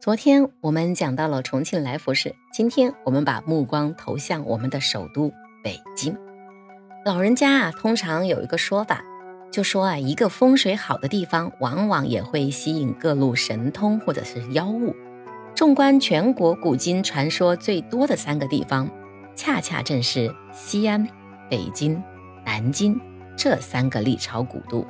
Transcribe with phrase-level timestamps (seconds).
[0.00, 5.32] 昨天我们讲到了重庆来福士，今天我们把目光投向我们的首都
[5.64, 6.16] 北京。
[7.04, 9.02] 老人家啊，通常有一个说法，
[9.50, 14.94] 就说啊，一个风水好的地方，往往也会吸引各路神通或者是妖物。
[15.56, 18.88] 纵观全国古今传说最多的三个地方，
[19.34, 21.08] 恰恰正是西安、
[21.50, 22.00] 北京、
[22.46, 23.00] 南京
[23.36, 24.86] 这三个历朝古都。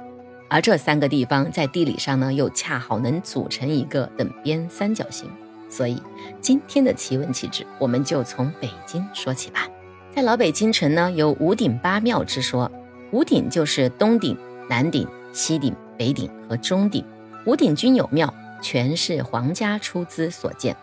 [0.49, 5.31] 而这三个地方在地理上呢，又恰好能组成一个等边三角形，
[5.69, 6.01] 所以
[6.41, 9.69] 今天的奇闻奇志，我们就从北京说起吧。
[10.15, 12.71] 在老北京城呢，有五顶八庙之说，
[13.13, 14.37] 五顶就是东顶、
[14.69, 17.05] 南顶、西顶、北顶和中顶，
[17.45, 20.75] 五顶均有庙，全是皇家出资所建。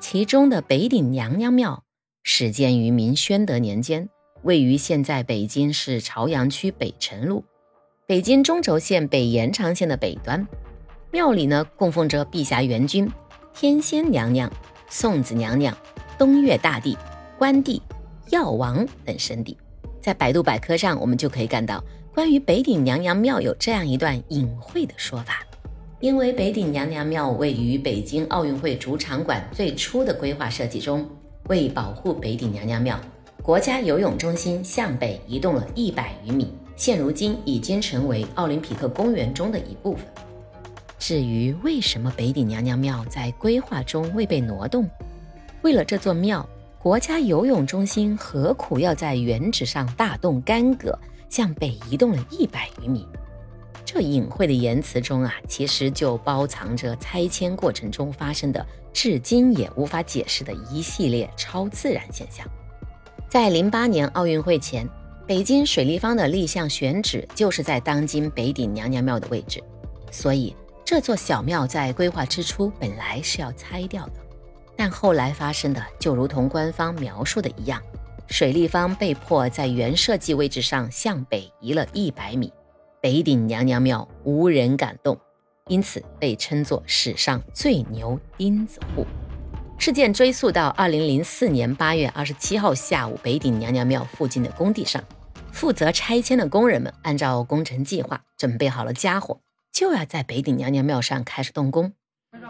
[0.00, 1.84] 其中的北顶娘娘庙
[2.22, 4.08] 始建于明宣德年间，
[4.42, 7.44] 位于现在北京市朝阳区北辰路。
[8.10, 10.44] 北京中轴线北延长线的北端，
[11.12, 13.08] 庙里呢供奉着碧霞元君、
[13.54, 14.50] 天仙娘娘、
[14.88, 15.72] 送子娘娘、
[16.18, 16.98] 东岳大帝、
[17.38, 17.80] 关帝、
[18.30, 19.56] 药王等神邸。
[20.00, 21.80] 在百度百科上，我们就可以看到
[22.12, 25.46] 关于北顶娘娘庙有这样一段隐晦的说法：
[26.00, 31.08] 因为北顶娘娘庙位于北京奥运会主场馆最初的规划设计中，
[31.44, 32.98] 为保护北顶娘娘庙，
[33.40, 36.52] 国家游泳中心向北移动了一百余米。
[36.80, 40.06] 现如今已经成为奥林匹克公园中的一部分。
[40.98, 44.88] 至于为什么北顶娘娘庙在规划中未被挪动，
[45.60, 53.06] 为了这座庙，国家游泳中心何苦要在原址上大动干戈，向北移动了一百余米？
[53.84, 62.46] 这隐晦的言辞中啊，其实就包藏着拆迁过程中发生的至今也无法解释的一系列超自然现象。
[63.28, 64.88] 在零八年奥运会前。
[65.30, 69.62] 北京水立方的立项选址就是在当今北顶娘娘庙的位置，
[70.10, 70.52] 所以
[70.84, 74.14] 这座小庙在规划之初本来是要拆掉的，
[74.74, 77.80] 但后来发生的就如同官方描述的一样，
[78.26, 82.52] 水立方被迫在原设计位置上向北移了一百米，
[83.00, 85.16] 北顶娘娘庙无人敢动，
[85.68, 89.06] 因此被称作史上最牛钉子户。
[89.78, 95.00] 事件追溯到二零零四年八月二十七号下午，北顶娘娘庙附近的工地上。
[95.52, 99.40] 负责拆迁的工人们按照工程计划准备好了家伙，
[99.72, 101.92] 就要在北顶娘娘庙上开始动工。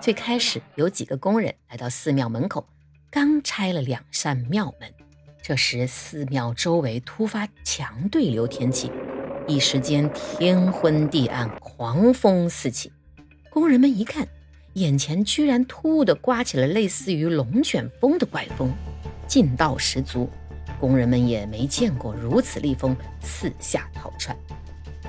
[0.00, 2.66] 最开始有几个工人来到寺庙门口，
[3.10, 4.92] 刚拆了两扇庙门，
[5.42, 8.92] 这时寺庙周围突发强对流天气，
[9.48, 12.92] 一时间天昏地暗，狂风四起。
[13.50, 14.28] 工人们一看，
[14.74, 18.70] 眼前居然突兀地刮起了类似于龙卷风的怪风，
[19.26, 20.30] 劲道十足。
[20.80, 24.34] 工人们也没见过如此厉风，四下逃窜。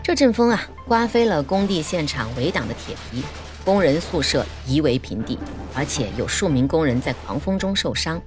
[0.04, 3.24] 这阵风啊，刮飞了工地现场围挡的铁皮，
[3.64, 5.40] 工人宿舍夷为平地，
[5.74, 8.22] 而且有数名工人在狂风中受伤。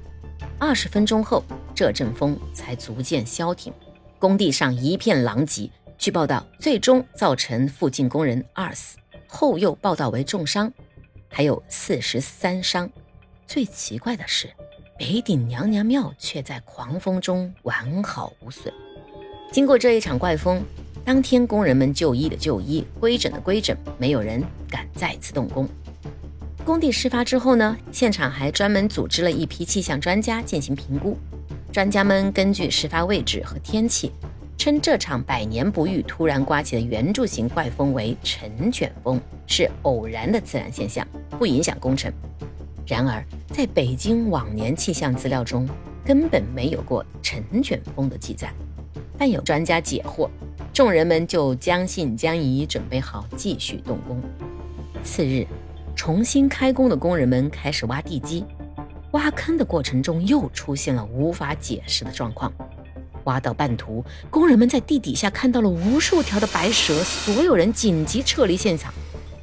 [0.59, 1.45] 二十分钟后，
[1.75, 3.73] 这阵风才逐渐消停，
[4.19, 5.69] 工地上一片狼藉。
[5.99, 10.73] 据报道，最终造成附近工人二死，后又报道为重伤，
[11.29, 12.89] 还有四十三伤。
[13.47, 14.49] 最奇怪的是。
[14.97, 18.73] 北顶娘娘庙却在狂风中完好无损。
[19.51, 20.63] 经过这一场怪风，
[21.05, 25.69] 当天工人们就医的就医，规整的规整，没有人敢再次动工。
[26.65, 31.19] 工地事发之后呢，现场还专门组织了一批气象专家进行评估。
[31.73, 34.13] 专家们根据事发位置和天气，
[34.57, 42.13] 称这场百年不遇、突然刮起的圆柱形怪风为尘卷风，是偶然的自然现象，不影响工程。
[42.87, 43.25] 然而，
[43.57, 45.65] 在北京往年气象资料中，
[46.05, 48.53] 根本没有过尘卷风的记载。
[49.17, 50.29] 但有专家解惑，
[50.73, 54.21] 众人们就将信将疑，准备好继续动工。
[55.05, 55.47] 次日，
[55.95, 58.45] 重新开工的工人们开始挖地基。
[59.13, 62.53] 挖坑的过程中，又出现了无法解释的状况。
[63.23, 68.93] 挖到半途，工人们在地底下看到了无数条的白蛇，所有人紧急撤离现场，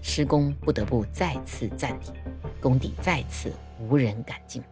[0.01, 2.13] 施工不得不再次暂停。
[2.61, 4.63] 工地再次无人敢进。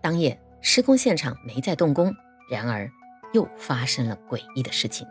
[0.00, 2.14] 当夜施工现场没再动工，
[2.50, 2.88] 然而
[3.34, 5.06] 又发生了诡异的事情：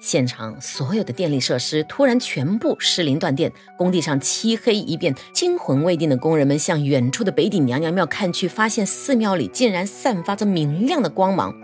[0.00, 5.14] 现场所有的电力设施突然全部失灵断电，工地上漆黑一片。
[5.32, 11.54] 惊魂未定的工人们向远处的北顶娘娘庙看去，发现寺庙里竟然散发着明亮的光芒。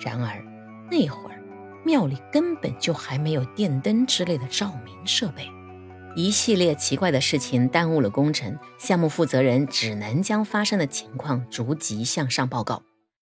[0.00, 0.42] 然而
[0.90, 1.40] 那会儿
[1.84, 5.48] 庙里根本就还没有电灯之类的照明设备。
[6.16, 12.82] 一系列奇怪的事情耽误了工程，项目负责人只能将发生的情况逐级向上报告。